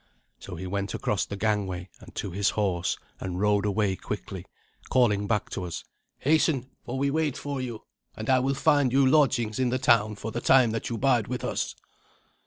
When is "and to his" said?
1.99-2.49